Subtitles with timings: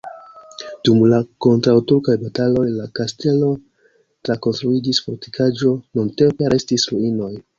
[0.87, 3.51] Dum la kontraŭturkaj bataloj la kastelo
[4.29, 7.33] trakonstruiĝis fortikaĵo, nuntempe restis ruinoj.